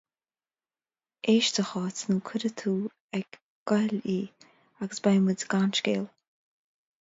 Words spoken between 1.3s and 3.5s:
Éist, a Cháit, nó cuirfidh tú ag